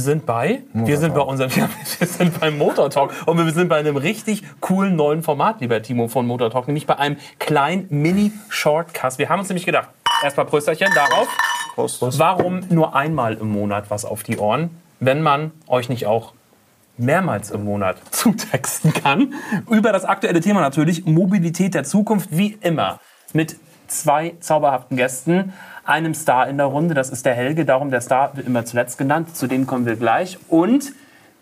[0.00, 1.50] Wir sind bei, wir sind bei unserem,
[1.98, 5.82] wir sind beim Motor Talk und wir sind bei einem richtig coolen neuen Format, lieber
[5.82, 9.18] Timo von Motor Talk, nämlich bei einem kleinen Mini-Shortcast.
[9.18, 9.90] Wir haben uns nämlich gedacht,
[10.22, 11.28] erstmal Prösterchen darauf.
[11.74, 12.18] Prost.
[12.18, 16.32] Warum nur einmal im Monat was auf die Ohren, wenn man euch nicht auch
[16.96, 19.34] mehrmals im Monat zutexten kann?
[19.68, 23.00] Über das aktuelle Thema natürlich, Mobilität der Zukunft, wie immer,
[23.34, 23.56] mit
[23.90, 25.52] zwei zauberhaften Gästen,
[25.84, 28.98] einem Star in der Runde, das ist der Helge, darum der Star wird immer zuletzt
[28.98, 30.92] genannt, zu dem kommen wir gleich, und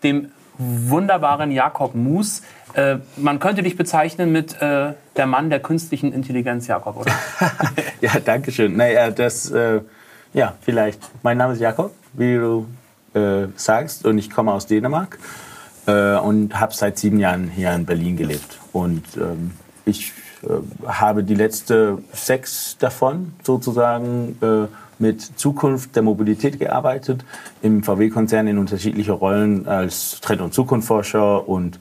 [0.03, 2.41] dem wunderbaren Jakob Mus.
[2.73, 7.11] Äh, man könnte dich bezeichnen mit äh, der Mann der künstlichen Intelligenz, Jakob, oder?
[8.01, 8.77] Ja, danke schön.
[8.77, 9.81] Naja, das, äh,
[10.33, 11.01] ja, vielleicht.
[11.21, 12.67] Mein Name ist Jakob, wie du
[13.13, 15.19] äh, sagst, und ich komme aus Dänemark
[15.85, 18.59] äh, und habe seit sieben Jahren hier in Berlin gelebt.
[18.71, 19.51] Und ähm,
[19.85, 20.13] ich
[20.85, 24.67] habe die letzte sechs davon sozusagen äh,
[24.99, 27.23] mit Zukunft der Mobilität gearbeitet,
[27.61, 31.79] im VW-Konzern in unterschiedlicher Rollen als Trend- und Zukunftsforscher und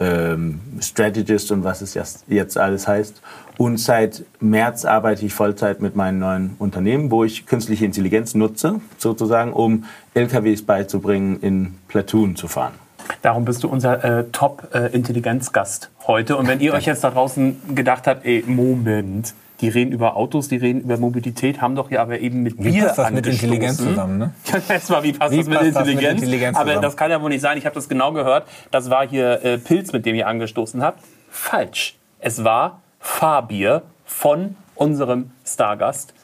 [0.00, 3.20] ähm, Strategist und was es jetzt, jetzt alles heißt.
[3.58, 8.80] Und seit März arbeite ich Vollzeit mit meinem neuen Unternehmen, wo ich künstliche Intelligenz nutze,
[8.98, 9.84] sozusagen, um
[10.14, 12.83] LKWs beizubringen, in Platoon zu fahren.
[13.22, 16.36] Darum bist du unser äh, Top-Intelligenzgast heute.
[16.36, 20.48] Und wenn ihr euch jetzt da draußen gedacht habt, ey, Moment, die reden über Autos,
[20.48, 23.26] die reden über Mobilität, haben doch hier aber eben mit Wie Bier passt das mit.
[23.26, 24.34] Intelligenz zusammen, ne?
[24.68, 26.56] Erstmal, wie passt Wie das mit passt das mit Intelligenz?
[26.56, 26.82] Aber zusammen?
[26.82, 27.56] das kann ja wohl nicht sein.
[27.56, 28.46] Ich habe das genau gehört.
[28.70, 31.00] Das war hier äh, Pilz, mit dem ihr angestoßen habt.
[31.30, 31.96] Falsch.
[32.18, 36.14] Es war Fahrbier von unserem Stargast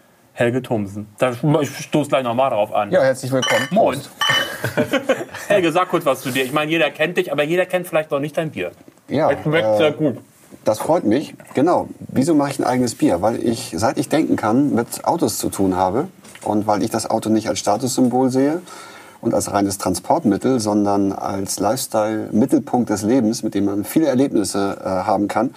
[0.41, 1.07] Helge Thomsen.
[1.19, 2.91] Da, ich stoße gleich nochmal drauf an.
[2.91, 3.69] Ja, herzlich willkommen.
[3.73, 4.01] Moin.
[5.49, 6.43] Helge, sag kurz was zu dir.
[6.45, 8.71] Ich meine, jeder kennt dich, aber jeder kennt vielleicht noch nicht dein Bier.
[9.09, 10.17] Ja, Es schmeckt sehr gut.
[10.65, 11.35] das freut mich.
[11.53, 11.89] Genau.
[12.09, 13.21] Wieso mache ich ein eigenes Bier?
[13.21, 16.09] Weil ich, seit ich denken kann, mit Autos zu tun habe.
[16.43, 18.63] Und weil ich das Auto nicht als Statussymbol sehe
[19.21, 24.89] und als reines Transportmittel, sondern als Lifestyle-Mittelpunkt des Lebens, mit dem man viele Erlebnisse äh,
[24.89, 25.51] haben kann,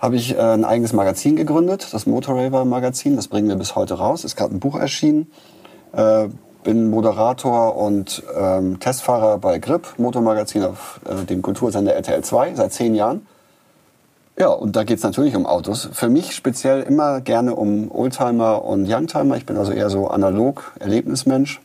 [0.00, 3.16] habe ich äh, ein eigenes Magazin gegründet, das Motorraver Magazin.
[3.16, 4.24] Das bringen wir bis heute raus.
[4.24, 5.30] Ist gerade ein Buch erschienen.
[5.92, 6.28] Äh,
[6.64, 12.72] bin Moderator und ähm, Testfahrer bei Grip, Motormagazin auf äh, dem Kultursender RTL 2 seit
[12.72, 13.26] zehn Jahren.
[14.38, 15.88] Ja, und da geht's natürlich um Autos.
[15.92, 19.36] Für mich speziell immer gerne um Oldtimer und Youngtimer.
[19.36, 21.60] Ich bin also eher so analog, Erlebnismensch.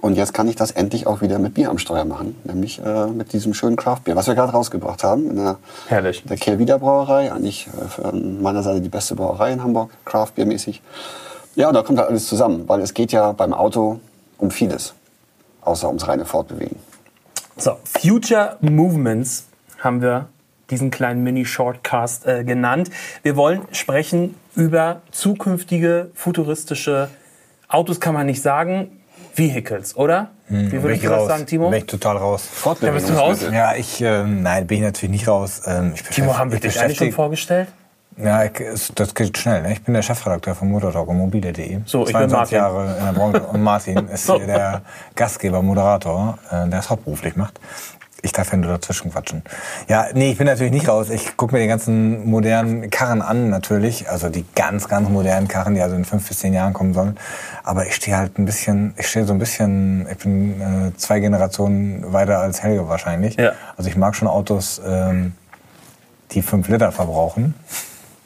[0.00, 3.06] Und jetzt kann ich das endlich auch wieder mit Bier am Steuer machen, nämlich äh,
[3.06, 6.24] mit diesem schönen Craftbier, was wir gerade rausgebracht haben in der, Herrlich.
[6.24, 7.32] der Kehrwieder Brauerei.
[7.32, 10.82] Eigentlich äh, von meiner Seite die beste Brauerei in Hamburg, Craftbiermäßig.
[11.54, 14.00] Ja, und da kommt halt alles zusammen, weil es geht ja beim Auto
[14.38, 14.94] um vieles,
[15.60, 16.76] außer ums reine Fortbewegen.
[17.56, 19.46] So, Future Movements
[19.78, 20.28] haben wir
[20.70, 22.90] diesen kleinen Mini-Shortcast äh, genannt.
[23.22, 27.10] Wir wollen sprechen über zukünftige futuristische
[27.68, 29.01] Autos, kann man nicht sagen,
[29.34, 30.30] Vehicles, oder?
[30.48, 31.70] Wie Bin würdest ich das sagen, Timo?
[31.70, 32.48] Bin ich total raus.
[32.80, 33.38] Da bist du raus?
[33.50, 35.62] Ja, ich, ähm, nein, bin ich natürlich nicht raus.
[35.66, 37.68] Ähm, ich Timo, haben wir ich dich eigentlich schon vorgestellt?
[38.18, 38.52] Ja, ich,
[38.94, 39.62] das geht schnell.
[39.62, 39.72] Ne?
[39.72, 41.80] Ich bin der Chefredakteur von Motortalk und mobile.de.
[41.86, 42.58] So, ich bin 22 Martin.
[42.58, 43.40] Jahre in der Branche.
[43.40, 44.36] Und Martin ist So.
[44.36, 44.82] hier der
[45.14, 47.58] Gastgeber, Moderator, äh, der es hauptberuflich macht.
[48.24, 49.42] Ich darf ja nur dazwischen quatschen.
[49.88, 51.10] Ja, nee, ich bin natürlich nicht raus.
[51.10, 54.08] Ich gucke mir die ganzen modernen Karren an, natürlich.
[54.08, 57.18] Also die ganz, ganz modernen Karren, die also in fünf bis zehn Jahren kommen sollen.
[57.64, 61.18] Aber ich stehe halt ein bisschen, ich stehe so ein bisschen, ich bin äh, zwei
[61.18, 63.34] Generationen weiter als Helge wahrscheinlich.
[63.34, 63.52] Ja.
[63.76, 65.32] Also ich mag schon Autos, ähm,
[66.30, 67.54] die fünf Liter verbrauchen.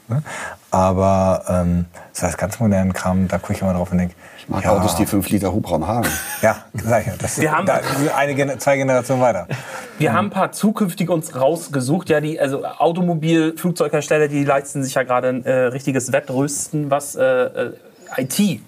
[0.09, 0.23] Ne?
[0.71, 4.15] Aber ähm, das heißt ganz modernen Kram, da gucke ich immer drauf und denke,
[4.49, 6.09] mag ja, Autos, die 5 Liter Hubraum haben.
[6.43, 7.15] ja, sag ich ja.
[7.19, 7.81] Das Wir haben- da,
[8.17, 9.47] eine, zwei Generationen weiter.
[9.99, 12.09] Wir haben ein paar zukünftige uns rausgesucht.
[12.11, 17.15] Ja, die also Automobil, Flugzeughersteller, die leisten sich ja gerade ein äh, richtiges Wettrüsten, was
[17.17, 17.73] äh, äh,
[18.19, 18.61] IT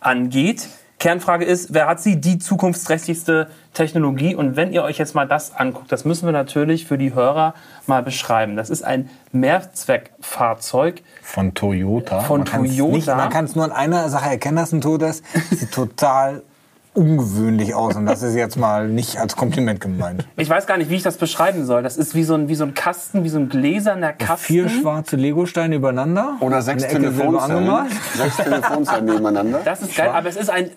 [0.00, 0.68] angeht.
[0.98, 4.34] Kernfrage ist, wer hat sie die zukunftsträchtigste Technologie?
[4.34, 7.54] Und wenn ihr euch jetzt mal das anguckt, das müssen wir natürlich für die Hörer
[7.86, 8.56] mal beschreiben.
[8.56, 11.02] Das ist ein Mehrzweckfahrzeug.
[11.22, 12.20] Von Toyota.
[12.20, 12.96] Von man kann's Toyota.
[12.96, 15.24] Nicht, man kann es nur an einer Sache erkennen, dass ein Toyota ist.
[15.50, 16.42] Sieht total
[16.96, 17.96] ungewöhnlich aus.
[17.96, 20.26] Und das ist jetzt mal nicht als Kompliment gemeint.
[20.36, 21.82] Ich weiß gar nicht, wie ich das beschreiben soll.
[21.82, 24.46] Das ist wie so ein, wie so ein Kasten, wie so ein gläserner Kasten.
[24.46, 26.36] Vier schwarze Legosteine übereinander.
[26.40, 27.86] Oder sechs Telefonzellen.
[28.14, 29.60] Sechs Telefonzellen nebeneinander.
[29.64, 30.70] Das ist geil, aber es ist ein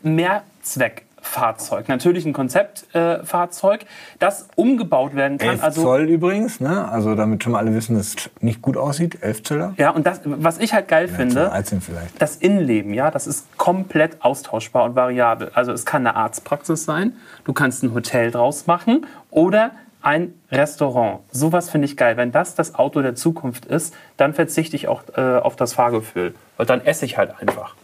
[1.30, 1.88] Mehrzweckfahrzeug.
[1.88, 3.86] Natürlich ein Konzeptfahrzeug, äh, Fahrzeug,
[4.20, 5.50] das umgebaut werden kann.
[5.50, 6.90] 11 Also Zoll übrigens, ne?
[6.90, 9.22] Also damit schon mal alle wissen, dass es nicht gut aussieht.
[9.22, 9.74] 11 Zöller.
[9.78, 12.22] ja, und das, was ich halt geil finde, 13 vielleicht.
[12.22, 15.52] das Innenleben, ja, das ist komplett austauschbar und variabel.
[15.54, 19.72] Also es kann eine Arztpraxis sein, du kannst ein Hotel draus machen oder
[20.02, 21.20] ein Restaurant.
[21.32, 22.16] Sowas finde ich geil.
[22.16, 26.34] Wenn das das Auto der Zukunft ist, dann verzichte ich auch äh, auf das Fahrgefühl.
[26.56, 27.76] Weil dann esse ich halt einfach.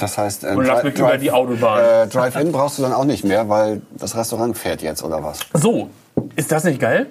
[0.00, 1.84] Das heißt, äh, Und lass mich über die Autobahn.
[1.84, 5.40] Äh, Drive-In brauchst du dann auch nicht mehr, weil das Restaurant fährt jetzt oder was?
[5.54, 5.90] So,
[6.36, 7.06] ist das nicht geil?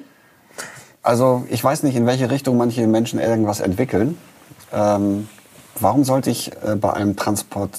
[1.03, 4.18] Also ich weiß nicht, in welche Richtung manche Menschen irgendwas entwickeln.
[4.74, 5.30] Ähm,
[5.80, 7.69] warum sollte ich äh, bei einem Transport,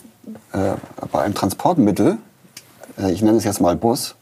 [0.52, 0.72] äh,
[1.12, 2.16] bei einem Transportmittel,
[2.98, 4.14] äh, ich nenne es jetzt mal Bus,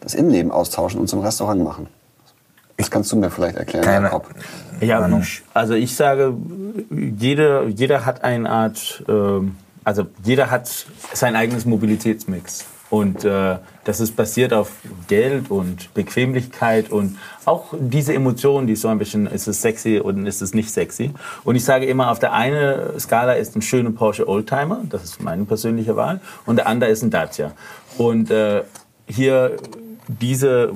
[0.00, 1.88] das Innenleben austauschen und zum Restaurant machen?
[2.76, 4.26] Das kannst du mir vielleicht erklären, Keine- Jakob.
[4.80, 5.08] Ja,
[5.54, 6.34] also ich sage,
[6.90, 9.56] jeder, jeder hat eine Art, ähm,
[9.86, 10.68] also jeder hat
[11.12, 12.64] sein eigenes Mobilitätsmix.
[12.90, 14.72] Und äh, das ist basiert auf
[15.06, 20.18] Geld und Bequemlichkeit und auch diese Emotionen, die so ein bisschen, ist es sexy oder
[20.26, 21.12] ist es nicht sexy.
[21.44, 25.22] Und ich sage immer, auf der einen Skala ist ein schöner Porsche Oldtimer, das ist
[25.22, 27.52] meine persönliche Wahl, und der andere ist ein Dacia.
[27.96, 28.64] Und äh,
[29.06, 29.56] hier
[30.08, 30.72] diese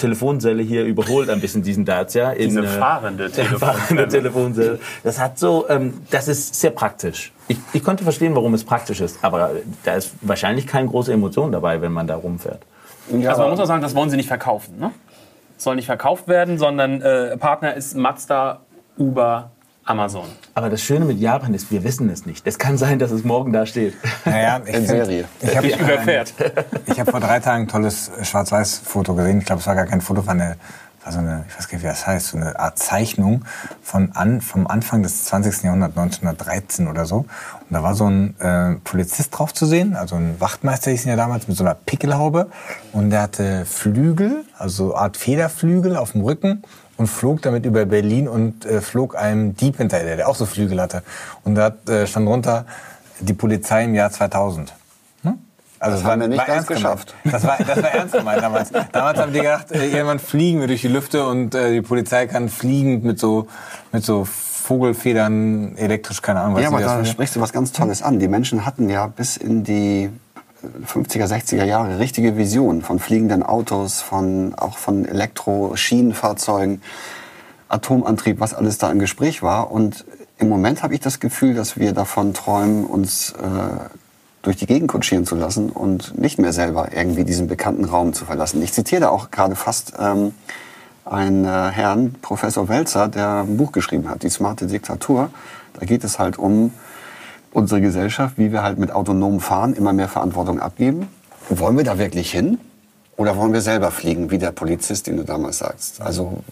[0.00, 2.32] Telefonzelle hier überholt ein bisschen diesen Dacia.
[2.32, 4.78] In, Diese äh, fahrende der fahrende Telefonzelle.
[5.04, 7.32] Das hat so, ähm, das ist sehr praktisch.
[7.48, 9.50] Ich, ich konnte verstehen, warum es praktisch ist, aber
[9.84, 12.62] da ist wahrscheinlich keine große Emotion dabei, wenn man da rumfährt.
[13.12, 14.78] Ja, Also man muss auch sagen, das wollen sie nicht verkaufen.
[14.78, 14.90] Ne?
[15.56, 18.60] Soll nicht verkauft werden, sondern äh, Partner ist Mazda,
[18.96, 19.50] Uber,
[19.84, 20.26] Amazon.
[20.54, 22.46] Aber das Schöne mit Japan ist, wir wissen es nicht.
[22.46, 23.94] Es kann sein, dass es morgen da steht.
[24.24, 25.24] Naja, ich in find- Serie.
[25.40, 26.34] Ich habe Dich überfährt.
[26.86, 29.38] ich hab vor drei Tagen ein tolles Schwarz-Weiß-Foto gesehen.
[29.40, 30.56] Ich glaube, es war gar kein Foto, war, eine,
[31.02, 33.44] war so eine, ich weiß gar nicht, wie das heißt, so eine Art Zeichnung
[33.82, 35.64] von an, vom Anfang des 20.
[35.64, 37.16] Jahrhunderts, 1913 oder so.
[37.18, 37.26] Und
[37.70, 41.16] da war so ein äh, Polizist drauf zu sehen, also ein Wachtmeister hieß ihn ja
[41.16, 42.48] damals, mit so einer Pickelhaube.
[42.92, 46.62] Und der hatte Flügel, also so eine Art Federflügel auf dem Rücken
[47.00, 50.82] und flog damit über Berlin und äh, flog einem Dieb hinterher, der auch so Flügel
[50.82, 51.02] hatte.
[51.44, 52.66] Und da äh, stand drunter,
[53.20, 54.74] die Polizei im Jahr 2000.
[55.22, 55.38] Hm?
[55.78, 57.14] Also Das haben wir nicht ganz geschafft.
[57.24, 58.70] Das war, das war ernst gemeint damals.
[58.92, 62.26] Damals haben die gedacht, äh, irgendwann fliegen wir durch die Lüfte und äh, die Polizei
[62.26, 63.48] kann fliegend mit so,
[63.92, 67.72] mit so Vogelfedern elektrisch, keine Ahnung, was Ja, aber das da sprichst du was ganz
[67.72, 68.18] Tolles an.
[68.18, 70.10] Die Menschen hatten ja bis in die
[70.86, 76.82] 50er, 60er Jahre richtige Visionen von fliegenden Autos, von, auch von Elektro-Schienenfahrzeugen,
[77.68, 79.70] Atomantrieb, was alles da im Gespräch war.
[79.70, 80.04] Und
[80.38, 83.44] im Moment habe ich das Gefühl, dass wir davon träumen, uns äh,
[84.42, 88.24] durch die Gegend kutschieren zu lassen und nicht mehr selber irgendwie diesen bekannten Raum zu
[88.24, 88.62] verlassen.
[88.62, 90.32] Ich zitiere da auch gerade fast ähm,
[91.04, 95.30] einen äh, Herrn, Professor Welzer, der ein Buch geschrieben hat, Die smarte Diktatur.
[95.74, 96.72] Da geht es halt um
[97.52, 101.08] unsere Gesellschaft, wie wir halt mit autonomem Fahren immer mehr Verantwortung abgeben.
[101.48, 102.58] Wollen wir da wirklich hin?
[103.16, 106.00] Oder wollen wir selber fliegen, wie der Polizist, den du damals sagst?
[106.00, 106.42] Also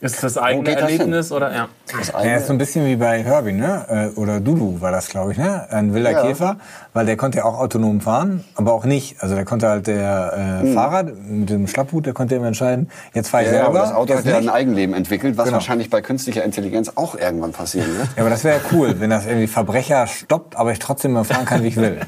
[0.00, 1.00] Ist das eigene das hin?
[1.00, 1.68] Erlebnis oder ja?
[1.96, 4.10] das Ja, eigene, ist so ein bisschen wie bei Herbie, ne?
[4.14, 5.66] Äh, Oder Dudu war das, glaube ich, ne?
[5.70, 6.22] Ein wilder Ja.
[6.22, 6.56] Käfer,
[6.92, 9.22] weil der konnte ja auch autonom fahren, aber auch nicht.
[9.22, 13.28] Also der konnte halt der äh, Fahrrad mit dem Schlapphut, der konnte immer entscheiden, jetzt
[13.30, 13.54] fahre ich Hm.
[13.54, 13.78] ja, selber.
[13.78, 14.48] aber das Auto hat ja ein.
[14.50, 15.54] Eigenleben entwickelt, was Genau.
[15.56, 18.08] wahrscheinlich bei künstlicher Intelligenz auch irgendwann passieren wird.
[18.16, 21.24] Ja, aber das wäre ja cool, wenn das irgendwie Verbrecher stoppt, aber ich trotzdem mal
[21.24, 22.00] fahren kann, wie ich will.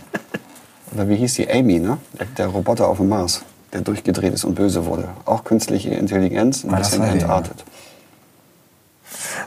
[0.94, 1.96] Oder wie hieß die Amy, ne?
[2.36, 3.42] Der Roboter auf dem Mars,
[3.72, 5.08] der durchgedreht ist und böse wurde.
[5.24, 7.64] Auch künstliche Intelligenz, ein Ah, das bisschen entartet.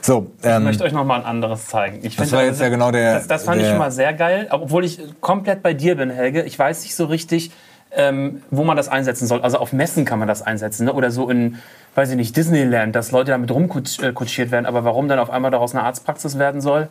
[0.02, 1.98] So, Ich ähm, möchte euch noch mal ein anderes zeigen.
[2.02, 4.12] Ich Das war jetzt ja genau der- Das, das fand ich der- schon mal sehr
[4.14, 6.42] geil, obwohl ich komplett bei dir bin, Helge.
[6.42, 7.50] Ich weiß nicht so richtig,
[7.92, 9.42] ähm, wo man das einsetzen soll.
[9.42, 10.92] Also auf Messen kann man das einsetzen, ne?
[10.94, 11.58] oder so in,
[11.94, 14.64] weiß ich nicht, Disneyland, dass Leute damit rumkutschiert werden.
[14.66, 16.88] Aber warum dann auf einmal daraus eine Arztpraxis werden soll,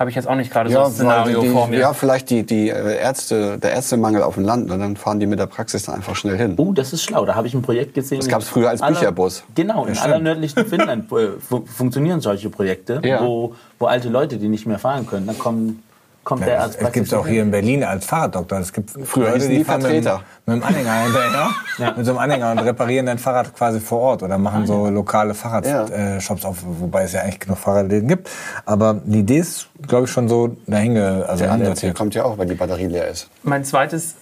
[0.00, 1.78] habe ich jetzt auch nicht gerade so ein Szenario die, vor mir.
[1.78, 5.26] ja, vielleicht die, die äh, Ärzte, der Ärztemangel auf dem Land, und dann fahren die
[5.26, 6.54] mit der Praxis da einfach schnell hin.
[6.56, 7.26] Oh, das ist schlau.
[7.26, 8.18] Da habe ich ein Projekt gesehen.
[8.18, 9.44] Das gab's früher als Aller- Bücherbus.
[9.54, 13.20] Genau, in aller nördlichen Finnland fu funktionieren solche Projekte, Ja.
[13.22, 15.82] wo, wo alte Leute, die nicht mehr fahren können, dann kommen,
[16.30, 18.58] kommt der Arzt es gibt es auch hier in Berlin als Fahrraddoktor.
[18.60, 20.24] Es gibt Früher hießen die fahren mit, dem- Vertreter.
[20.46, 21.48] mit dem Anhänger hinterher,
[21.96, 25.34] mit so einem Anhänger und reparieren dein Fahrrad quasi vor Ort oder machen so lokale
[25.34, 26.16] Fahrradshops Ja.
[26.16, 28.30] äh, Shops auf, wobei es ja eigentlich genug Fahrradläden gibt.
[28.64, 31.96] Aber die Idee ist, glaube ich, schon so dahinge, also Der, ansortiert.
[31.96, 33.28] kommt ja auch, weil die Batterie leer ist.
[33.42, 34.14] Mein zweites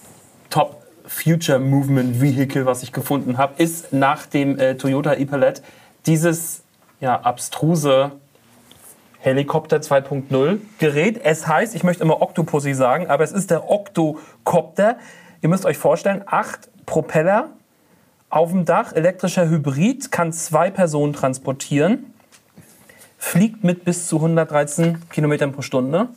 [0.49, 5.61] Top Future Movement Vehicle, was ich gefunden habe, ist nach dem äh, Toyota e-Palette
[6.05, 6.61] dieses
[7.01, 8.11] ja, abstruse
[9.19, 11.19] Helikopter 2.0 Gerät.
[11.23, 14.97] Es heißt, ich möchte immer Octopussy sagen, aber es ist der Octocopter.
[15.41, 17.49] Ihr müsst euch vorstellen, acht Propeller
[18.29, 22.13] auf dem Dach, elektrischer Hybrid, kann zwei Personen transportieren,
[23.17, 26.09] fliegt mit bis zu 113 Kilometern pro Stunde.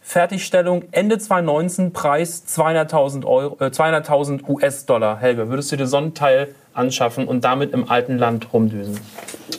[0.00, 5.18] Fertigstellung Ende 2019, Preis 200.000 Euro, äh, 200.000 US-Dollar.
[5.18, 8.98] Helge, würdest du dir so ein Teil anschaffen und damit im alten Land rumdüsen?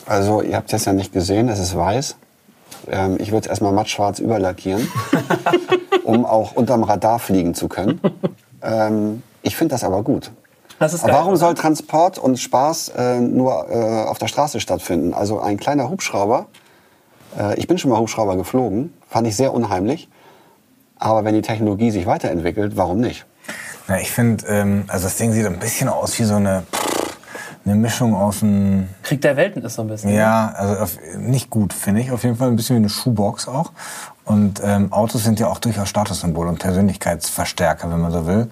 [0.04, 2.16] Also, ihr habt es ja nicht gesehen, es ist weiß.
[2.90, 4.88] Ähm, ich würde es erstmal mattschwarz überlackieren,
[6.04, 8.00] um auch unterm Radar fliegen zu können.
[8.62, 10.30] Ähm, ich finde das aber gut.
[10.78, 11.20] Das ist Aber geil.
[11.20, 15.14] warum soll Transport und Spaß äh, nur äh, auf der Straße stattfinden?
[15.14, 16.46] Also ein kleiner Hubschrauber,
[17.38, 20.08] äh, ich bin schon mal Hubschrauber geflogen, fand ich sehr unheimlich.
[20.98, 23.26] Aber wenn die Technologie sich weiterentwickelt, warum nicht?
[23.88, 26.62] Na, ich finde, ähm, also das Ding sieht ein bisschen aus wie so eine,
[27.64, 30.10] eine Mischung aus einem Krieg der Welten ist so ein bisschen.
[30.10, 30.16] ne?
[30.16, 32.10] Ja, also auf, nicht gut, finde ich.
[32.10, 33.72] Auf jeden Fall ein bisschen wie eine Schuhbox auch.
[34.24, 38.48] Und ähm, Autos sind ja auch durchaus Statussymbol und Persönlichkeitsverstärker, wenn man so will.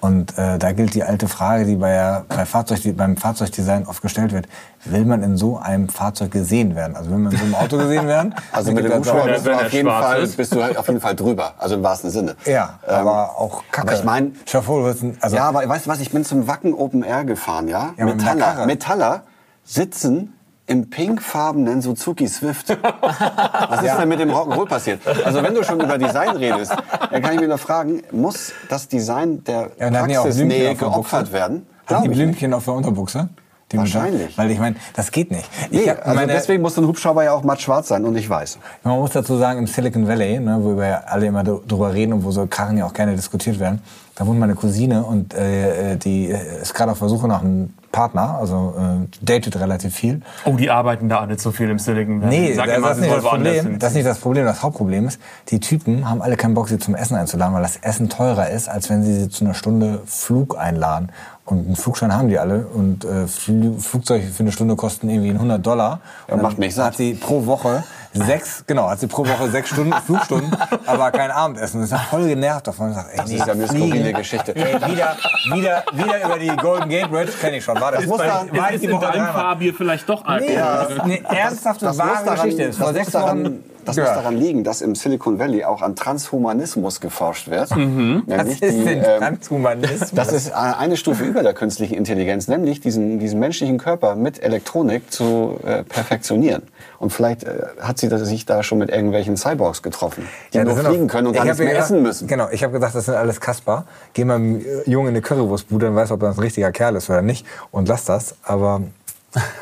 [0.00, 4.00] Und äh, da gilt die alte Frage, die bei, bei Fahrzeug, die beim Fahrzeugdesign oft
[4.00, 4.46] gestellt wird.
[4.86, 6.96] Will man in so einem Fahrzeug gesehen werden?
[6.96, 8.34] Also will man in so einem Auto gesehen werden?
[8.52, 10.36] Also mit dem Hubschrauber bist du, auf jeden Fall, ist.
[10.36, 11.52] bist du auf jeden Fall drüber.
[11.58, 12.34] Also im wahrsten Sinne.
[12.46, 13.88] Ja, Ähm, aber auch Kacke.
[13.88, 16.00] aber ich mein- Stell dir vor, du wirst ein- also ja, aber weißt du was,
[16.00, 17.90] ich bin zum Wacken Open Air gefahren, ja?
[17.98, 18.64] Ja, Metaller.
[18.66, 19.22] Metaller
[19.64, 20.32] sitzen
[20.70, 22.68] im pinkfarbenen Suzuki Swift.
[22.80, 25.00] Was ist denn mit dem Rock'n'Roll passiert?
[25.24, 26.72] Also wenn du schon über Design redest,
[27.10, 31.66] dann kann ich mir nur fragen, muss das Design der Ja, Praxisnähe geopfert werden?
[31.86, 32.08] Hatten die.
[32.10, 33.28] Blümchen auf der Unterbuchse?
[33.72, 34.36] Wahrscheinlich.
[34.38, 35.48] Weil ich meine, das geht nicht.
[35.70, 38.16] Ich Nee, hab also meine- deswegen muss ein Hubschrauber ja auch matt schwarz sein und
[38.16, 38.58] ich weiß.
[38.84, 41.92] Man muss dazu sagen, im Silicon Valley, ne, wo wir ja alle immer dr- drüber
[41.94, 43.80] reden und wo so Karren ja auch gerne diskutiert werden,
[44.16, 47.72] da wohnt meine Cousine und äh, die äh, ist gerade auf der Suche nach einem
[47.92, 50.22] Partner, also äh, datet relativ viel.
[50.44, 52.40] Oh, die arbeiten da alle zu viel im Silicon Valley.
[52.40, 53.78] Nee, Sag das, immer, das, ist sie nicht das, Problem.
[53.78, 54.44] das ist nicht das Problem.
[54.44, 57.76] Das Hauptproblem ist, die Typen haben alle keinen Bock, sie zum Essen einzuladen, weil das
[57.78, 61.10] Essen teurer ist, als wenn sie sie zu einer Stunde Flug einladen.
[61.44, 65.30] Und einen Flugschein haben die alle und äh, Fl Flugzeuge für eine Stunde kosten irgendwie
[65.30, 66.00] 100 Dollar.
[66.28, 66.92] Ja, macht mich satt.
[66.92, 67.82] Hat sie pro Woche
[68.12, 71.80] sechs, genau, hat sie pro Woche sechs Stunden Flugstunden, aber kein Abendessen.
[71.80, 72.92] Das ist ja voll genervt davon.
[72.92, 74.12] Sagt, ey, Das ist ja eine skurrile.
[74.12, 74.54] Geschichte.
[74.56, 75.16] Ey, wieder,
[75.52, 77.80] wieder, wieder über die Golden Gate Bridge kenne ich schon.
[77.80, 79.32] War das muss war dann- ich- war ich ist die in Woche deinem dreimal.
[79.32, 80.50] Fahrbier vielleicht doch Alkohol.
[80.50, 82.66] Nee, das ist eine ernsthafte, Das wahre Geschichte.
[82.68, 84.16] das Vor sechs Wochen das muss gehört.
[84.18, 87.70] daran liegen, dass im Silicon Valley auch an Transhumanismus geforscht wird.
[87.70, 90.10] Was Nämlich ist die, denn ähm, Transhumanismus?
[90.14, 94.42] das ist äh, eine Stufe über der künstlichen Intelligenz, nämlich diesen, diesen menschlichen Körper mit
[94.42, 96.62] Elektronik zu äh, perfektionieren.
[96.98, 100.64] Und vielleicht äh, hat sie das- sich da schon mit irgendwelchen Cyborgs getroffen, die Ja,
[100.64, 102.28] nur fliegen können und gar nichts mehr ja gedacht- essen müssen.
[102.28, 103.84] Genau, ich habe gedacht, das sind alles Kasper.
[104.12, 107.08] Geh mal einem Jungen in eine Currywurstbude und weiß, ob das ein richtiger Kerl ist
[107.08, 107.46] oder nicht.
[107.70, 108.34] Und lass das.
[108.42, 108.82] Aber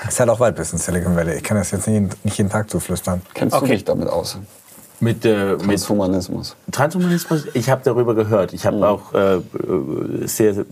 [0.03, 1.37] es ist halt auch weit bis in Silicon Valley.
[1.37, 3.23] Ich kann das jetzt nicht, nicht jeden Tag zuflüstern.
[3.35, 3.73] Kennst du Okay.
[3.75, 4.39] dich damit aus?
[5.01, 6.57] Mit, äh, mit Transhumanismus.
[6.73, 8.53] Transhumanismus, ich habe darüber gehört.
[8.53, 9.39] Ich habe auch äh,
[10.27, 10.65] sehr äh,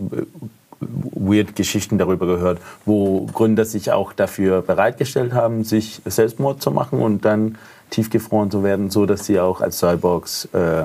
[0.81, 6.99] weird Geschichten darüber gehört, wo Gründer sich auch dafür bereitgestellt haben, sich Selbstmord zu machen
[6.99, 7.57] und dann
[7.89, 10.83] tiefgefroren zu werden, so dass sie auch als Cyborgs äh,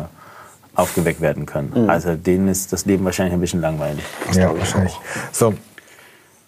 [0.76, 1.90] aufgeweckt werden können.
[1.90, 4.04] Also denen ist das Leben wahrscheinlich ein bisschen langweilig.
[4.34, 4.96] Ja, wahrscheinlich.
[5.32, 5.52] So,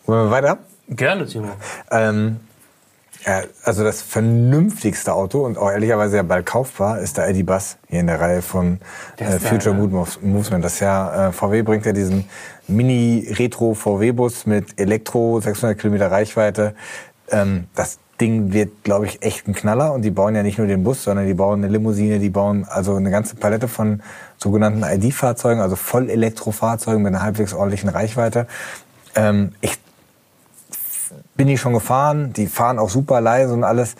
[0.06, 0.58] wollen wir weiter?
[0.88, 1.48] Gerne, Timo.
[1.90, 2.40] Ähm,
[3.26, 7.78] ja, also das vernünftigste Auto und auch ehrlicherweise ja bald kaufbar ist der ID Bus
[7.88, 8.80] hier in der Reihe von
[9.16, 10.62] äh, Future Mood Movement.
[10.62, 12.28] Das Jahr äh, VW bringt ja diesen
[12.68, 16.74] Mini-Retro VW-Bus mit Elektro, 600 Kilometer Reichweite.
[17.30, 19.92] Ähm, das Ding wird, glaube ich, echt ein Knaller.
[19.92, 22.66] Und die bauen ja nicht nur den Bus, sondern die bauen eine Limousine, die bauen
[22.68, 24.02] also eine ganze Palette von
[24.36, 28.46] sogenannten ID-Fahrzeugen, also Voll-Elektrofahrzeugen mit einer halbwegs ordentlichen Reichweite.
[29.16, 29.78] Ähm, ich
[31.36, 33.96] bin die schon gefahren, die fahren auch super leise und alles.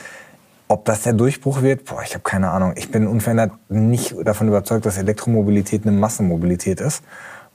[0.66, 2.72] Ob das der Durchbruch wird, boah, ich habe keine Ahnung.
[2.76, 7.02] Ich bin unverändert nicht davon überzeugt, dass Elektromobilität eine Massenmobilität ist,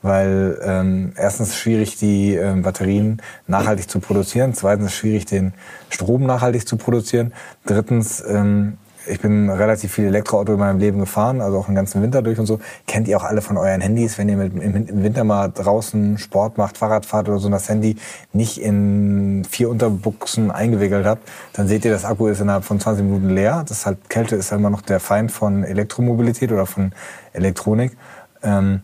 [0.01, 5.53] weil ähm, erstens schwierig die ähm, Batterien nachhaltig zu produzieren, zweitens schwierig den
[5.89, 7.33] Strom nachhaltig zu produzieren,
[7.65, 8.77] drittens ähm,
[9.09, 12.39] ich bin relativ viel Elektroauto in meinem Leben gefahren, also auch den ganzen Winter durch
[12.39, 12.59] und so.
[12.87, 16.57] Kennt ihr auch alle von euren Handys, wenn ihr mit, im, Winter mal draußen Sport
[16.57, 17.97] macht, Fahrrad fahrt oder so, und das Handy
[18.33, 23.03] nicht in vier Unterbuchsen eingewickelt habt, dann seht ihr, das Akku ist innerhalb von 20
[23.03, 23.63] Minuten leer.
[23.67, 26.91] Das ist halt, Kälte ist halt immer noch der Feind von Elektromobilität oder von
[27.33, 27.97] Elektronik.
[28.43, 28.81] Ähm,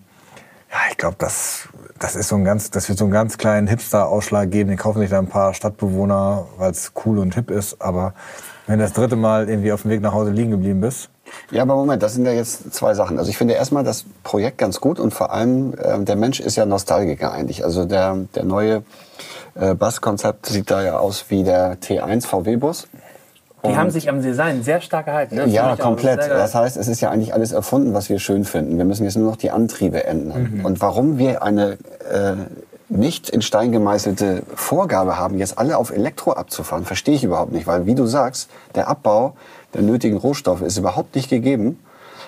[0.71, 3.67] ja, ich glaube, das, das ist so ein ganz, das wird so einen ganz kleinen
[3.67, 4.69] Hipster-Ausschlag geben.
[4.69, 7.81] Den kaufen sich da ein paar Stadtbewohner, weil es cool und hip ist.
[7.81, 8.13] Aber
[8.67, 11.09] wenn du das dritte Mal irgendwie auf dem Weg nach Hause liegen geblieben bist,
[11.51, 13.17] Ja, aber Moment, das sind ja jetzt zwei Sachen.
[13.19, 16.55] Also ich finde erstmal das Projekt ganz gut und vor allem ähm, der Mensch ist
[16.55, 17.63] ja Nostalgiker eigentlich.
[17.63, 18.83] Also der, der neue
[19.55, 22.87] äh, Bus-Konzept sieht da ja aus wie der T1 VW-Bus.
[23.67, 25.35] Die haben sich am Design sehr stark gehalten.
[25.35, 25.47] Ne?
[25.47, 26.19] Ja, komplett.
[26.19, 28.77] Das heißt, es ist ja eigentlich alles erfunden, was wir schön finden.
[28.77, 30.61] Wir müssen jetzt nur noch die Antriebe ändern.
[30.63, 31.77] Und warum wir eine
[32.11, 32.35] äh,
[32.89, 37.67] nicht in Stein gemeißelte Vorgabe haben, jetzt alle auf Elektro abzufahren, verstehe ich überhaupt nicht.
[37.67, 39.35] Weil, wie du sagst, der Abbau
[39.73, 41.79] der nötigen Rohstoffe ist überhaupt nicht gegeben.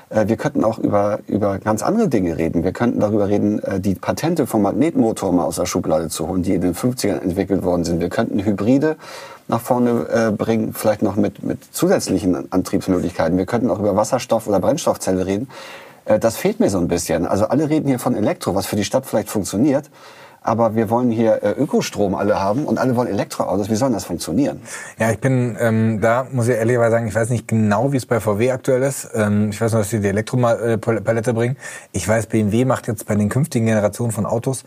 [0.09, 2.63] Äh, Wir könnten auch über, über ganz andere Dinge reden.
[2.63, 6.43] Wir könnten darüber reden, äh, die Patente vom Magnetmotor mal aus der Schublade zu holen,
[6.43, 8.01] die in den 50ern entwickelt worden sind.
[8.01, 8.97] Wir könnten Hybride
[9.47, 13.37] nach vorne äh, bringen, vielleicht noch mit, mit zusätzlichen Antriebsmöglichkeiten.
[13.37, 15.49] Wir könnten auch über Wasserstoff- oder Brennstoffzelle reden.
[16.21, 17.25] Das fehlt mir so ein bisschen.
[17.25, 19.89] Also alle reden hier von Elektro, was für die Stadt vielleicht funktioniert.
[20.48, 23.70] Aber wir wollen hier äh, Ökostrom alle haben und alle wollen Elektroautos.
[23.70, 24.62] Wie soll das funktionieren?
[24.98, 28.06] Ja, ich bin ähm, da, muss ich ehrlicherweise sagen, ich weiß nicht genau, wie es
[28.06, 29.10] bei VW aktuell ist.
[29.13, 31.58] Ähm, ich weiß nur, dass sie die Elektropalette bringen.
[31.92, 34.63] Ich weiß, BMW macht jetzt bei den künftigen Generationen von Autos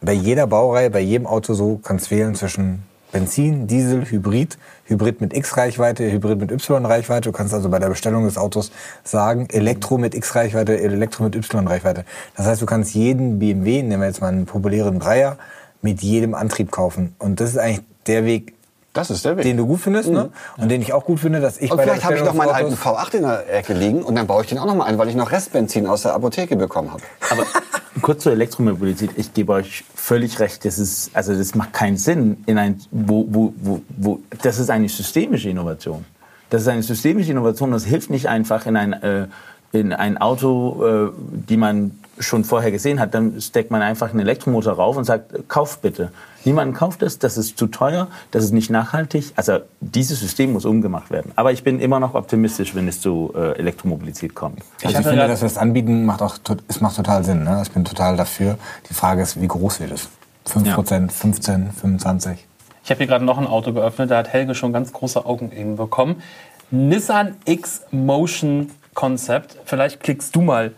[0.00, 2.82] bei jeder Baureihe, bei jedem Auto so, kannst wählen zwischen
[3.14, 7.30] Benzin, Diesel, Hybrid, Hybrid mit X-Reichweite, Hybrid mit Y-Reichweite.
[7.30, 8.72] Du kannst also bei der Bestellung des Autos
[9.04, 12.04] sagen, Elektro mit X-Reichweite, Elektro mit Y-Reichweite.
[12.36, 15.38] Das heißt, du kannst jeden BMW, nehmen wir jetzt mal einen populären Dreier,
[15.80, 17.14] mit jedem Antrieb kaufen.
[17.20, 18.54] Und das ist eigentlich der Weg,
[18.94, 19.42] Das ist der Weg.
[19.42, 20.30] den du gut findest, ne?
[20.56, 22.50] Und den ich auch gut finde, dass ich und bei vielleicht habe ich noch meinen
[22.50, 24.84] alten Autos- V8 in der Ecke liegen und dann baue ich den auch noch mal
[24.84, 27.02] ein, weil ich noch Restbenzin aus der Apotheke bekommen habe.
[27.30, 27.44] Aber
[28.02, 29.10] kurz zur Elektromobilität.
[29.16, 30.64] Ich gebe euch völlig recht.
[30.64, 34.70] Das ist, also das macht keinen Sinn in ein, wo, wo, wo, wo, das ist
[34.70, 36.04] eine systemische Innovation.
[36.50, 37.72] Das ist eine systemische Innovation.
[37.72, 39.26] Das hilft nicht einfach in ein, äh,
[39.74, 41.10] in ein Auto, äh,
[41.48, 43.12] die man schon vorher gesehen hat.
[43.14, 46.12] Dann steckt man einfach einen Elektromotor rauf und sagt, kauf bitte.
[46.44, 49.32] Niemand kauft das, das ist zu teuer, das ist nicht nachhaltig.
[49.34, 51.32] Also dieses System muss umgemacht werden.
[51.36, 54.60] Aber ich bin immer noch optimistisch, wenn es zu äh, Elektromobilität kommt.
[54.84, 57.42] Also ich finde, dass wir das anbieten, macht auch, tot- es macht total Sinn.
[57.42, 57.60] Ne?
[57.64, 58.58] Ich bin total dafür.
[58.88, 60.08] Die Frage ist, wie groß wird es?
[60.46, 62.46] 5%, 15, 25?
[62.84, 65.50] Ich habe hier gerade noch ein Auto geöffnet, da hat Helge schon ganz große Augen
[65.50, 66.22] eben bekommen.
[66.70, 69.56] Nissan X Motion Concept.
[69.64, 70.72] Vielleicht klickst du mal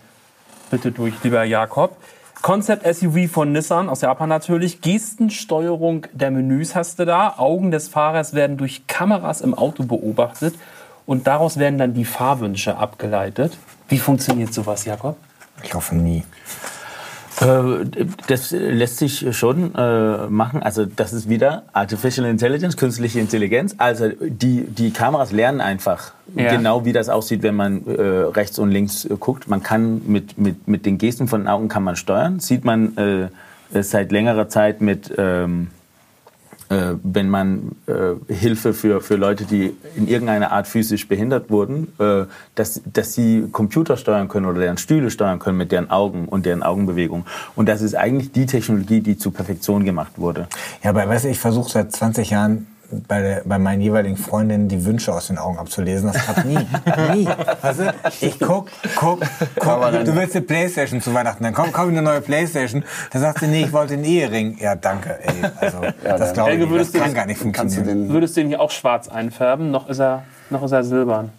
[0.70, 1.96] bitte durch, lieber Jakob.
[2.42, 4.80] Concept SUV von Nissan, aus Japan natürlich.
[4.80, 7.34] Gestensteuerung der Menüs hast du da.
[7.38, 10.54] Augen des Fahrers werden durch Kameras im Auto beobachtet
[11.06, 13.56] und daraus werden dann die Fahrwünsche abgeleitet.
[13.88, 15.16] Wie funktioniert sowas, Jakob?
[15.62, 16.24] Ich hoffe nie.
[17.40, 17.84] Äh,
[18.26, 20.62] Das lässt sich schon äh, machen.
[20.62, 23.74] Also das ist wieder Artificial Intelligence, künstliche Intelligenz.
[23.78, 26.54] Also die, die Kameras lernen einfach Ja.
[26.56, 29.48] genau, wie das aussieht, wenn man äh, rechts und links guckt.
[29.48, 32.40] Man kann mit, mit, mit den Gesten von den Augen kann man steuern.
[32.40, 35.12] Sieht man äh, seit längerer Zeit mit...
[35.16, 35.85] Ähm, äh,
[36.68, 42.24] wenn man äh, Hilfe für, für Leute, die in irgendeiner Art physisch behindert wurden, äh,
[42.54, 46.46] dass, dass sie Computer steuern können oder deren Stühle steuern können mit deren Augen und
[46.46, 47.24] deren Augenbewegung.
[47.54, 50.48] Und das ist eigentlich die Technologie, die zur Perfektion gemacht wurde.
[50.82, 52.66] Ja, aber weißt du, ich versuche seit 20 Jahren
[53.08, 56.12] bei, der, bei meinen jeweiligen Freundinnen die Wünsche aus den Augen abzulesen.
[56.12, 56.54] Das klappt nie.
[57.14, 57.24] nie.
[57.24, 59.20] Du, ich guck, guck,
[59.58, 59.90] guck.
[60.04, 62.84] Du willst eine Playstation zu Weihnachten, dann komm, komm eine neue Playstation.
[63.12, 64.58] Dann sagt sie, nee, ich wollte einen Ehering.
[64.60, 65.34] Ja, danke, ey.
[65.60, 66.60] Also, das dann- glaube ich.
[66.78, 67.86] Das du kann das- gar nicht du funktionieren.
[67.86, 69.70] den, Würdest du den hier auch schwarz einfärben?
[69.70, 71.30] Noch ist er, noch ist er silbern.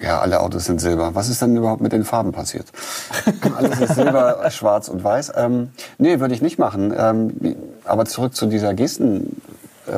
[0.00, 1.14] ja, alle Autos sind silber.
[1.14, 2.66] Was ist denn überhaupt mit den Farben passiert?
[3.56, 5.32] Alles ist silber, schwarz und weiß.
[5.36, 6.94] Ähm, nee, würde ich nicht machen.
[6.96, 9.40] Ähm, aber zurück zu dieser Gesten-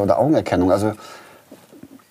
[0.00, 0.70] oder Augenerkennung.
[0.70, 0.92] Also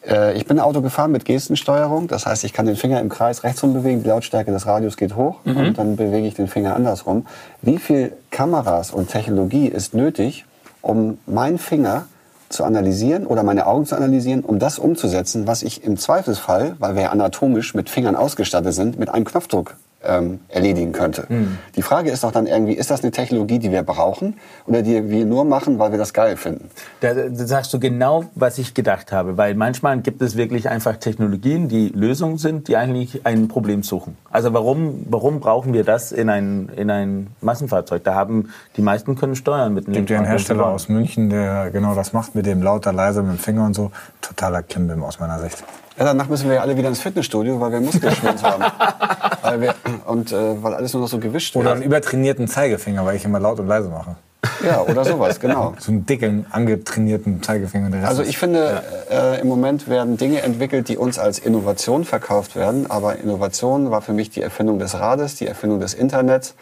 [0.08, 2.08] äh, ich bin Auto gefahren mit Gestensteuerung.
[2.08, 5.16] Das heißt, ich kann den Finger im Kreis rechtsrum bewegen, die Lautstärke des Radios geht
[5.16, 7.26] hoch und dann bewege ich den Finger andersrum.
[7.62, 10.46] Wie viel Kameras und Technologie ist nötig,
[10.82, 12.06] um meinen Finger
[12.50, 16.96] zu analysieren oder meine Augen zu analysieren, um das umzusetzen, was ich im Zweifelsfall, weil
[16.96, 21.28] wir ja anatomisch mit Fingern ausgestattet sind, mit einem Knopfdruck ähm, erledigen könnte.
[21.76, 24.36] Die Frage ist doch dann irgendwie, ist das eine Technologie, die wir brauchen
[24.66, 26.70] oder die wir nur machen, weil wir das geil finden?
[27.02, 30.98] Da, da sagst du genau, was ich gedacht habe, weil manchmal gibt es wirklich einfach
[30.98, 34.18] Technologien, die Lösungen sind, die eigentlich ein Problem suchen.
[34.30, 38.04] Also warum, warum brauchen wir das in ein, in ein Massenfahrzeug?
[38.04, 41.30] Da haben die meisten können steuern mit dem Es gibt ja einen Hersteller aus München,
[41.30, 43.92] der genau das macht, mit dem lauter, leiser, mit dem Finger und so.
[44.32, 45.62] Totaler Klimbim aus meiner Sicht.
[45.98, 48.64] Ja, danach müssen wir ja alle wieder ins Fitnessstudio, weil wir Muskelschwund haben.
[49.42, 51.88] Weil wir, und äh, weil alles nur noch so gewischt Oder einen wird.
[51.88, 54.16] übertrainierten Zeigefinger, weil ich immer laut und leise mache.
[54.66, 55.74] Ja, oder sowas, genau.
[55.80, 57.90] So einen dicken, angetrainierten Zeigefinger.
[57.90, 62.06] Der Rest Also ich finde, äh, im Moment werden Dinge entwickelt, die uns als Innovation
[62.06, 62.90] verkauft werden.
[62.90, 66.56] Aber Innovation war für mich die Erfindung des Rades, die Erfindung des Internets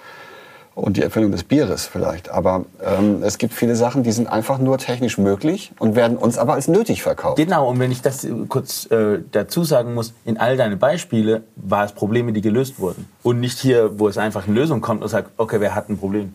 [0.79, 2.29] und die Erfindung des Bieres vielleicht.
[2.29, 6.37] Aber ähm, es gibt viele Sachen, die sind einfach nur technisch möglich und werden uns
[6.37, 7.37] aber als nötig verkauft.
[7.37, 11.43] Genau, und wenn ich das äh, kurz äh, dazu sagen muss, in all deine Beispiele
[11.55, 13.07] war es Probleme, die gelöst wurden.
[13.23, 15.97] Und nicht hier, wo es einfach eine Lösung kommt und sagt, okay, wer hat ein
[15.97, 16.33] Problem?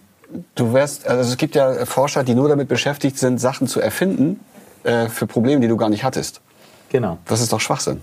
[0.55, 4.41] Du wärst, also es gibt ja Forscher, die nur damit beschäftigt sind, Sachen zu erfinden
[4.83, 6.41] äh, für Probleme, die du gar nicht hattest.
[6.91, 7.19] Genau.
[7.27, 8.03] Das ist doch Schwachsinn.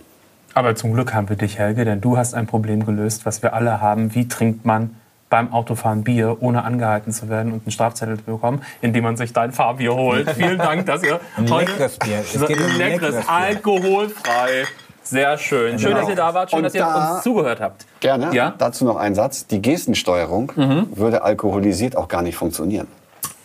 [0.54, 3.54] Aber zum Glück haben wir dich, Helge, denn du hast ein Problem gelöst, was wir
[3.54, 4.14] alle haben.
[4.16, 4.96] Wie trinkt man
[5.32, 9.34] beim Autofahren Bier, ohne angehalten zu werden und einen Strafzettel zu bekommen, indem man sich
[9.34, 10.30] dein Fahrbier holt?
[10.38, 12.20] Vielen Dank, dass ihr heute leckeres Bier.
[12.20, 13.30] Es geht um leckeres, leckeres Bier.
[13.32, 14.66] alkoholfrei.
[15.04, 15.80] Sehr schön.
[15.80, 16.52] Schön, dass ihr da wart.
[16.52, 17.86] Schön, Und dass ihr da- uns zugehört habt.
[18.02, 18.30] Gerne.
[18.36, 18.54] Ja?
[18.58, 19.48] Dazu noch ein Satz.
[19.48, 20.52] Die Gestensteuerung
[20.94, 22.88] würde alkoholisiert auch gar nicht funktionieren.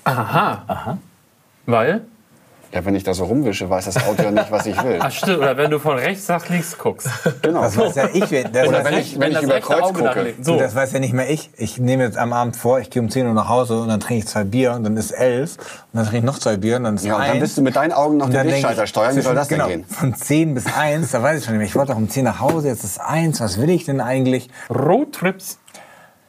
[0.05, 0.62] Aha.
[0.66, 0.99] Aha.
[1.66, 2.03] Weil?
[2.77, 4.99] Ja, wenn ich da so rumwische, weiß das Auto ja nicht, was ich will.
[5.01, 7.09] Ach stimmt, oder wenn du von rechts nach links guckst.
[7.41, 7.62] Genau.
[7.62, 8.29] Das weiß ja ich.
[8.53, 10.35] Das, Oder weiß wenn ja- ich, wenn ich das über Kreuz Auge gucke.
[10.43, 10.59] So.
[10.59, 11.49] Das weiß ja nicht mehr ich.
[11.57, 13.99] Ich nehme jetzt am Abend vor, ich gehe um 10 Uhr nach Hause und dann
[13.99, 16.77] trinke ich zwei Bier und dann ist elf und dann trinke ich noch zwei Bier
[16.77, 17.31] und dann ist Ja, und eins.
[17.31, 18.59] dann bist du mit deinen Augen noch den ich,
[18.91, 19.17] steuern.
[19.17, 19.85] Wie soll das denn genau, gehen?
[19.89, 21.69] Von 10 bis 1, da weiß ich schon nicht mehr.
[21.69, 23.41] Ich wollte doch um 10 nach Hause, jetzt ist 1.
[23.41, 24.51] Was will ich denn eigentlich?
[24.69, 25.61] Roadtrips.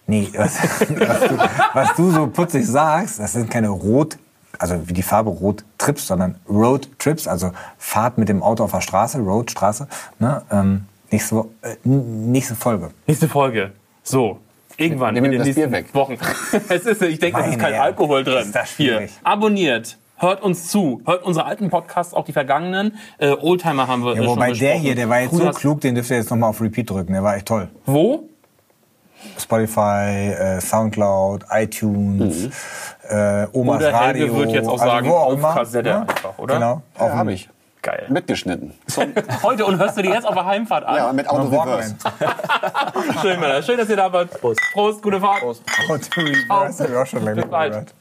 [0.06, 0.88] Nee, was, was,
[1.28, 1.38] du,
[1.74, 4.18] was du so putzig sagst, das sind keine Rot,
[4.60, 8.72] also wie die Farbe Rot Trips, sondern Road Trips, also Fahrt mit dem Auto auf
[8.72, 9.88] der Straße, Road Straße.
[10.20, 10.42] Ne?
[10.52, 12.90] Ähm, nächste, äh, nächste Folge.
[13.06, 13.72] Nächste Folge.
[14.04, 14.40] So.
[14.80, 15.96] Irgendwann Nimm in den das Bier nächsten weg.
[15.96, 16.18] Wochen.
[16.70, 18.38] es ist, ich denke, es ist kein Alkohol drin.
[18.44, 18.94] ist das Hier.
[18.98, 19.12] schwierig.
[19.24, 19.98] Abonniert.
[20.20, 21.02] Hört uns zu.
[21.06, 22.96] Hört unsere alten Podcasts, auch die vergangenen.
[23.20, 24.82] Äh, Oldtimer haben wir Ja, schon wobei der besprochen.
[24.82, 27.14] hier, der war jetzt so Früher- klug, den dürft ihr jetzt nochmal auf Repeat drücken.
[27.14, 27.70] Der war echt toll.
[27.86, 28.28] Wo?
[29.40, 32.50] Spotify, äh, Soundcloud, iTunes,
[33.10, 34.38] äh, Omas Oder Helge Radio.
[34.38, 36.02] wird jetzt auch also sagen, wo auch auf immer, Kassette ne?
[36.02, 36.56] einfach, oder?
[36.56, 36.82] Genau.
[37.00, 37.50] Ja, habe ich.
[37.82, 38.06] Geil.
[38.10, 38.74] Mitgeschnitten.
[39.44, 40.96] Heute und hörst du die jetzt auf der Heimfahrt an?
[40.98, 41.96] Ja, mit Auto Reverse.
[43.22, 43.62] Schön, Männer.
[43.62, 44.32] Schön, dass ihr da wart.
[44.42, 44.60] Prost.
[44.74, 45.44] Prost, gute Fahrt.
[45.44, 45.56] Auto
[46.18, 47.72] Reverse, hab ich auch schon Bis bald.
[47.72, 47.94] gehört.